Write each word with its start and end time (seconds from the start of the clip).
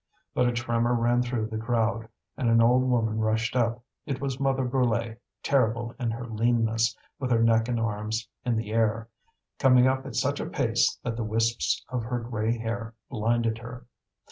But 0.33 0.49
a 0.49 0.51
tremor 0.51 0.95
ran 0.95 1.21
through 1.21 1.45
the 1.49 1.59
crowd, 1.59 2.07
and 2.35 2.49
an 2.49 2.59
old 2.59 2.81
woman 2.89 3.19
rushed 3.19 3.55
up. 3.55 3.83
It 4.07 4.19
was 4.19 4.39
Mother 4.39 4.65
Brulé, 4.67 5.17
terrible 5.43 5.93
in 5.99 6.09
her 6.09 6.25
leanness, 6.25 6.97
with 7.19 7.29
her 7.29 7.43
neck 7.43 7.67
and 7.67 7.79
arms 7.79 8.27
in 8.43 8.55
the 8.55 8.71
air, 8.71 9.09
coming 9.59 9.85
up 9.85 10.07
at 10.07 10.15
such 10.15 10.39
a 10.39 10.47
pace 10.49 10.97
that 11.03 11.17
the 11.17 11.23
wisps 11.23 11.85
of 11.89 12.03
her 12.05 12.17
grey 12.17 12.57
hair 12.57 12.95
blinded 13.11 13.59
her. 13.59 13.85